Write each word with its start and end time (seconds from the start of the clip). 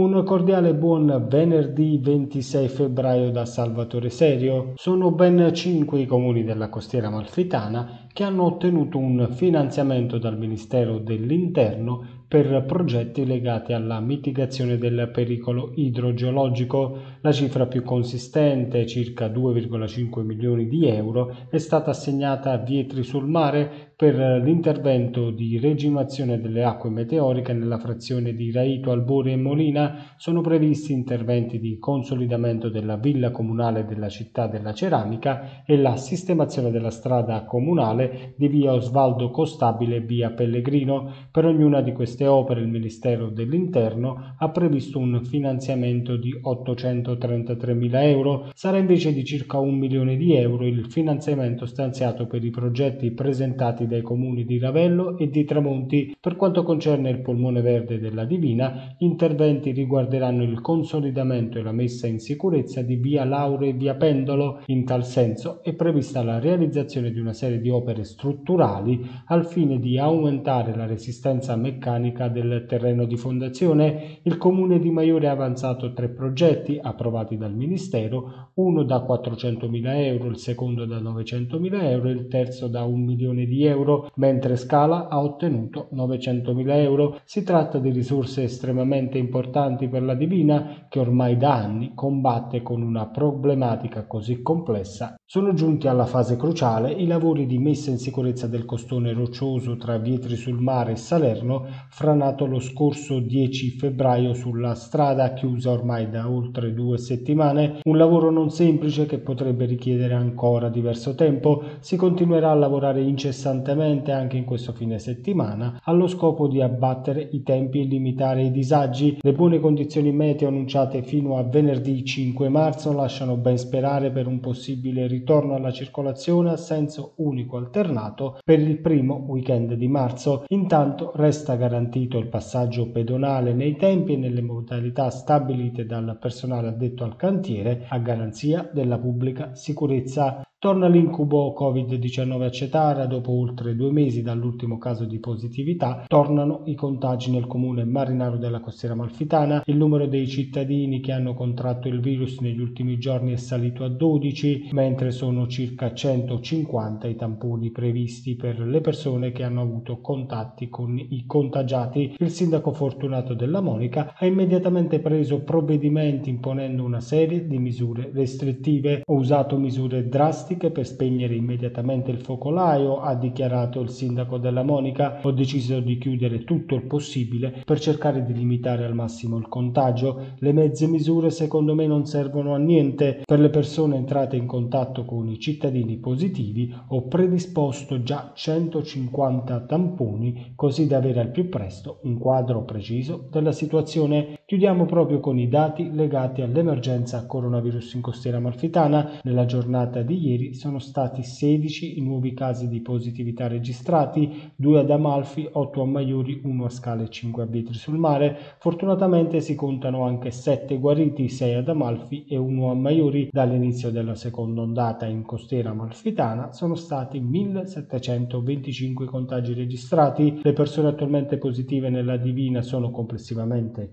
Un 0.00 0.24
cordiale 0.24 0.72
buon 0.74 1.26
venerdì 1.28 1.98
26 1.98 2.68
febbraio 2.68 3.30
da 3.30 3.44
Salvatore 3.44 4.08
Serio. 4.08 4.72
Sono 4.76 5.10
ben 5.10 5.52
cinque 5.52 6.00
i 6.00 6.06
comuni 6.06 6.42
della 6.42 6.70
costiera 6.70 7.08
amalfitana 7.08 8.06
che 8.10 8.24
hanno 8.24 8.44
ottenuto 8.44 8.96
un 8.96 9.28
finanziamento 9.30 10.16
dal 10.16 10.38
Ministero 10.38 10.96
dell'Interno 11.00 12.19
per 12.30 12.62
progetti 12.64 13.26
legati 13.26 13.72
alla 13.72 13.98
mitigazione 13.98 14.78
del 14.78 15.10
pericolo 15.12 15.72
idrogeologico. 15.74 16.98
La 17.22 17.32
cifra 17.32 17.66
più 17.66 17.82
consistente, 17.82 18.86
circa 18.86 19.26
2,5 19.26 20.22
milioni 20.22 20.68
di 20.68 20.86
euro, 20.86 21.34
è 21.50 21.58
stata 21.58 21.90
assegnata 21.90 22.52
a 22.52 22.58
Vietri 22.58 23.02
sul 23.02 23.26
Mare 23.26 23.88
per 23.96 24.14
l'intervento 24.14 25.30
di 25.30 25.58
regimazione 25.58 26.40
delle 26.40 26.62
acque 26.62 26.88
meteoriche 26.88 27.52
nella 27.52 27.78
frazione 27.78 28.32
di 28.32 28.52
Raito, 28.52 28.92
Albore 28.92 29.32
e 29.32 29.36
Molina 29.36 30.14
sono 30.16 30.40
previsti 30.40 30.92
interventi 30.92 31.58
di 31.58 31.78
consolidamento 31.78 32.70
della 32.70 32.96
villa 32.96 33.32
comunale 33.32 33.84
della 33.84 34.08
città 34.08 34.46
della 34.46 34.72
ceramica 34.72 35.64
e 35.66 35.76
la 35.76 35.96
sistemazione 35.96 36.70
della 36.70 36.90
strada 36.90 37.44
comunale 37.44 38.34
di 38.36 38.46
via 38.48 38.72
Osvaldo 38.72 39.30
Costabile 39.30 39.96
e 39.96 40.00
via 40.00 40.30
Pellegrino. 40.30 41.12
Per 41.30 41.44
ognuna 41.44 41.82
di 41.82 41.92
queste 41.92 42.19
opere 42.26 42.60
il 42.60 42.68
Ministero 42.68 43.28
dell'Interno 43.30 44.34
ha 44.36 44.50
previsto 44.50 44.98
un 44.98 45.24
finanziamento 45.24 46.16
di 46.16 46.36
833 46.40 47.74
mila 47.74 48.04
euro. 48.04 48.50
Sarà 48.54 48.78
invece 48.78 49.12
di 49.12 49.24
circa 49.24 49.58
un 49.58 49.78
milione 49.78 50.16
di 50.16 50.34
euro 50.34 50.66
il 50.66 50.86
finanziamento 50.90 51.66
stanziato 51.66 52.26
per 52.26 52.44
i 52.44 52.50
progetti 52.50 53.10
presentati 53.12 53.86
dai 53.86 54.02
comuni 54.02 54.44
di 54.44 54.58
Ravello 54.58 55.16
e 55.16 55.30
di 55.30 55.44
Tramonti. 55.44 56.16
Per 56.20 56.36
quanto 56.36 56.62
concerne 56.62 57.10
il 57.10 57.20
polmone 57.20 57.60
verde 57.60 57.98
della 57.98 58.24
Divina, 58.24 58.94
gli 58.98 59.04
interventi 59.04 59.72
riguarderanno 59.72 60.42
il 60.42 60.60
consolidamento 60.60 61.58
e 61.58 61.62
la 61.62 61.72
messa 61.72 62.06
in 62.06 62.18
sicurezza 62.18 62.82
di 62.82 62.96
via 62.96 63.24
Laure 63.24 63.68
e 63.68 63.72
via 63.72 63.94
Pendolo. 63.94 64.60
In 64.66 64.84
tal 64.84 65.04
senso 65.04 65.62
è 65.62 65.72
prevista 65.74 66.22
la 66.22 66.38
realizzazione 66.38 67.10
di 67.10 67.18
una 67.18 67.32
serie 67.32 67.60
di 67.60 67.70
opere 67.70 68.04
strutturali 68.04 69.00
al 69.26 69.46
fine 69.46 69.78
di 69.78 69.98
aumentare 69.98 70.74
la 70.74 70.86
resistenza 70.86 71.56
meccanica 71.56 72.09
del 72.28 72.66
terreno 72.68 73.04
di 73.04 73.16
fondazione. 73.16 74.18
Il 74.22 74.36
comune 74.36 74.78
di 74.78 74.90
Maiore 74.90 75.28
ha 75.28 75.32
avanzato 75.32 75.92
tre 75.92 76.08
progetti 76.08 76.78
approvati 76.80 77.36
dal 77.36 77.54
Ministero, 77.54 78.50
uno 78.54 78.82
da 78.82 79.04
400.000 79.06 79.94
euro, 80.04 80.28
il 80.28 80.38
secondo 80.38 80.84
da 80.84 80.98
900.000 80.98 81.82
euro 81.84 82.08
e 82.08 82.12
il 82.12 82.28
terzo 82.28 82.68
da 82.68 82.84
un 82.84 83.04
milione 83.04 83.46
di 83.46 83.64
euro, 83.64 84.10
mentre 84.16 84.56
Scala 84.56 85.08
ha 85.08 85.22
ottenuto 85.22 85.88
900.000 85.94 86.68
euro. 86.76 87.20
Si 87.24 87.42
tratta 87.42 87.78
di 87.78 87.90
risorse 87.90 88.42
estremamente 88.42 89.18
importanti 89.18 89.88
per 89.88 90.02
la 90.02 90.14
Divina, 90.14 90.86
che 90.88 90.98
ormai 90.98 91.36
da 91.36 91.54
anni 91.54 91.92
combatte 91.94 92.62
con 92.62 92.82
una 92.82 93.06
problematica 93.06 94.06
così 94.06 94.42
complessa. 94.42 95.14
Sono 95.24 95.52
giunti 95.52 95.86
alla 95.86 96.06
fase 96.06 96.36
cruciale 96.36 96.90
i 96.90 97.06
lavori 97.06 97.46
di 97.46 97.58
messa 97.58 97.90
in 97.90 97.98
sicurezza 97.98 98.46
del 98.46 98.64
costone 98.64 99.12
roccioso 99.12 99.76
tra 99.76 99.96
Vietri 99.98 100.36
sul 100.36 100.60
Mare 100.60 100.92
e 100.92 100.96
Salerno, 100.96 101.66
franato 102.00 102.46
lo 102.46 102.60
scorso 102.60 103.18
10 103.18 103.72
febbraio 103.72 104.32
sulla 104.32 104.74
strada 104.74 105.34
chiusa 105.34 105.70
ormai 105.70 106.08
da 106.08 106.30
oltre 106.30 106.72
due 106.72 106.96
settimane. 106.96 107.80
Un 107.82 107.98
lavoro 107.98 108.30
non 108.30 108.48
semplice 108.48 109.04
che 109.04 109.18
potrebbe 109.18 109.66
richiedere 109.66 110.14
ancora 110.14 110.70
diverso 110.70 111.14
tempo. 111.14 111.62
Si 111.80 111.96
continuerà 111.96 112.52
a 112.52 112.54
lavorare 112.54 113.02
incessantemente 113.02 114.12
anche 114.12 114.38
in 114.38 114.46
questo 114.46 114.72
fine 114.72 114.98
settimana 114.98 115.78
allo 115.84 116.06
scopo 116.06 116.48
di 116.48 116.62
abbattere 116.62 117.28
i 117.32 117.42
tempi 117.42 117.80
e 117.80 117.84
limitare 117.84 118.44
i 118.44 118.50
disagi. 118.50 119.18
Le 119.20 119.34
buone 119.34 119.60
condizioni 119.60 120.10
meteo 120.10 120.48
annunciate 120.48 121.02
fino 121.02 121.36
a 121.36 121.42
venerdì 121.42 122.02
5 122.02 122.48
marzo 122.48 122.94
lasciano 122.94 123.36
ben 123.36 123.58
sperare 123.58 124.10
per 124.10 124.26
un 124.26 124.40
possibile 124.40 125.06
ritorno 125.06 125.54
alla 125.54 125.70
circolazione 125.70 126.48
a 126.48 126.56
senso 126.56 127.12
unico 127.16 127.58
alternato 127.58 128.38
per 128.42 128.58
il 128.58 128.78
primo 128.78 129.22
weekend 129.28 129.74
di 129.74 129.88
marzo. 129.88 130.44
Intanto 130.48 131.12
resta 131.14 131.56
garantito 131.56 131.79
il 132.18 132.28
passaggio 132.28 132.90
pedonale 132.90 133.54
nei 133.54 133.76
tempi 133.76 134.12
e 134.12 134.16
nelle 134.16 134.42
modalità 134.42 135.08
stabilite 135.10 135.86
dal 135.86 136.18
personale 136.20 136.68
addetto 136.68 137.04
al 137.04 137.16
cantiere 137.16 137.86
a 137.88 137.98
garanzia 137.98 138.68
della 138.72 138.98
pubblica 138.98 139.54
sicurezza. 139.54 140.42
Torna 140.62 140.88
l'incubo 140.88 141.54
Covid-19 141.58 142.42
a 142.42 142.50
Cetara 142.50 143.06
dopo 143.06 143.32
oltre 143.32 143.74
due 143.74 143.90
mesi 143.90 144.20
dall'ultimo 144.20 144.76
caso 144.76 145.06
di 145.06 145.18
positività. 145.18 146.04
Tornano 146.06 146.64
i 146.66 146.74
contagi 146.74 147.30
nel 147.30 147.46
comune 147.46 147.86
marinaro 147.86 148.36
della 148.36 148.60
costiera 148.60 148.94
malfitana. 148.94 149.62
Il 149.64 149.78
numero 149.78 150.04
dei 150.04 150.28
cittadini 150.28 151.00
che 151.00 151.12
hanno 151.12 151.32
contratto 151.32 151.88
il 151.88 152.00
virus 152.00 152.40
negli 152.40 152.60
ultimi 152.60 152.98
giorni 152.98 153.32
è 153.32 153.36
salito 153.36 153.84
a 153.84 153.88
12, 153.88 154.68
mentre 154.72 155.12
sono 155.12 155.46
circa 155.46 155.94
150 155.94 157.08
i 157.08 157.16
tamponi 157.16 157.70
previsti 157.70 158.36
per 158.36 158.60
le 158.60 158.82
persone 158.82 159.32
che 159.32 159.44
hanno 159.44 159.62
avuto 159.62 160.02
contatti 160.02 160.68
con 160.68 160.98
i 160.98 161.24
contagiati. 161.26 162.16
Il 162.18 162.28
sindaco 162.28 162.72
Fortunato 162.72 163.32
della 163.32 163.62
Monica 163.62 164.12
ha 164.14 164.26
immediatamente 164.26 165.00
preso 165.00 165.40
provvedimenti 165.40 166.28
imponendo 166.28 166.84
una 166.84 167.00
serie 167.00 167.46
di 167.46 167.56
misure 167.56 168.10
restrittive. 168.12 169.04
Ho 169.06 169.14
usato 169.14 169.56
misure 169.56 170.06
drastiche 170.06 170.48
drastiche 170.50 170.70
per 170.70 170.86
spegnere 170.86 171.34
immediatamente 171.34 172.10
il 172.10 172.18
focolaio, 172.18 173.00
ha 173.00 173.14
dichiarato 173.14 173.80
il 173.80 173.90
sindaco 173.90 174.38
della 174.38 174.62
Monica. 174.62 175.20
Ho 175.22 175.30
deciso 175.30 175.78
di 175.80 175.98
chiudere 175.98 176.44
tutto 176.44 176.74
il 176.74 176.86
possibile 176.86 177.62
per 177.64 177.78
cercare 177.78 178.24
di 178.24 178.32
limitare 178.32 178.84
al 178.84 178.94
massimo 178.94 179.36
il 179.36 179.48
contagio. 179.48 180.34
Le 180.38 180.52
mezze 180.52 180.88
misure 180.88 181.30
secondo 181.30 181.74
me 181.74 181.86
non 181.86 182.06
servono 182.06 182.54
a 182.54 182.58
niente. 182.58 183.22
Per 183.24 183.38
le 183.38 183.50
persone 183.50 183.96
entrate 183.96 184.36
in 184.36 184.46
contatto 184.46 185.04
con 185.04 185.28
i 185.28 185.38
cittadini 185.38 185.98
positivi 185.98 186.74
ho 186.88 187.06
predisposto 187.06 188.02
già 188.02 188.32
150 188.34 189.60
tamponi 189.60 190.52
così 190.56 190.86
da 190.86 190.96
avere 190.96 191.20
al 191.20 191.30
più 191.30 191.48
presto 191.48 192.00
un 192.02 192.18
quadro 192.18 192.64
preciso 192.64 193.28
della 193.30 193.52
situazione. 193.52 194.39
Chiudiamo 194.50 194.84
proprio 194.84 195.20
con 195.20 195.38
i 195.38 195.46
dati 195.46 195.92
legati 195.92 196.42
all'emergenza 196.42 197.24
coronavirus 197.24 197.94
in 197.94 198.00
costiera 198.00 198.38
amalfitana. 198.38 199.20
Nella 199.22 199.44
giornata 199.44 200.02
di 200.02 200.26
ieri 200.26 200.54
sono 200.54 200.80
stati 200.80 201.22
16 201.22 201.98
i 201.98 202.02
nuovi 202.02 202.34
casi 202.34 202.66
di 202.66 202.80
positività 202.80 203.46
registrati, 203.46 204.50
2 204.56 204.80
ad 204.80 204.90
Amalfi, 204.90 205.48
8 205.52 205.82
a 205.82 205.86
Maiuri, 205.86 206.40
1 206.42 206.64
a 206.64 206.68
Scale 206.68 207.04
e 207.04 207.10
5 207.10 207.44
a 207.44 207.46
Vitri 207.46 207.74
sul 207.74 207.96
Mare. 207.96 208.36
Fortunatamente 208.58 209.40
si 209.40 209.54
contano 209.54 210.02
anche 210.02 210.32
7 210.32 210.80
guariti, 210.80 211.28
6 211.28 211.54
ad 211.54 211.68
Amalfi 211.68 212.24
e 212.26 212.36
1 212.36 212.70
a 212.72 212.74
Maiuri. 212.74 213.28
Dall'inizio 213.30 213.92
della 213.92 214.16
seconda 214.16 214.62
ondata 214.62 215.06
in 215.06 215.22
costiera 215.22 215.70
amalfitana 215.70 216.50
sono 216.50 216.74
stati 216.74 217.20
1725 217.20 219.06
contagi 219.06 219.54
registrati. 219.54 220.40
Le 220.42 220.52
persone 220.54 220.88
attualmente 220.88 221.38
positive 221.38 221.88
nella 221.88 222.16
Divina 222.16 222.62
sono 222.62 222.90
complessivamente 222.90 223.90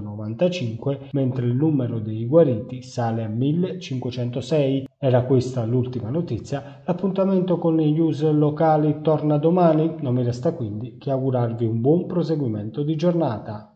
195, 0.00 1.08
mentre 1.12 1.46
il 1.46 1.54
numero 1.54 1.98
dei 1.98 2.26
guariti 2.26 2.82
sale 2.82 3.24
a 3.24 3.28
1506. 3.28 4.86
Era 4.98 5.24
questa 5.24 5.64
l'ultima 5.64 6.10
notizia. 6.10 6.82
L'appuntamento 6.84 7.58
con 7.58 7.76
le 7.76 7.90
news 7.90 8.28
locali 8.30 9.00
torna 9.02 9.38
domani. 9.38 9.94
Non 10.00 10.14
mi 10.14 10.24
resta 10.24 10.52
quindi 10.52 10.96
che 10.98 11.10
augurarvi 11.10 11.64
un 11.64 11.80
buon 11.80 12.06
proseguimento 12.06 12.82
di 12.82 12.96
giornata. 12.96 13.72